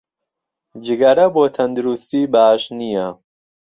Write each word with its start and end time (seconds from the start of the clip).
جگەرە 0.85 1.25
بۆ 1.35 1.43
تەندرووستی 1.55 2.23
باش 2.33 2.61
نییە 2.79 3.07